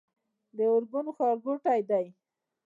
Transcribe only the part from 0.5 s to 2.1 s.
د ارګون ښارګوټی دی